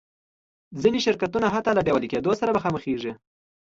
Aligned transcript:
ځینې 0.81 0.99
شرکتونه 1.05 1.47
حتی 1.55 1.71
له 1.77 1.81
ډیوالي 1.87 2.07
کېدو 2.13 2.31
سره 2.39 2.55
مخامخېږي. 2.57 3.11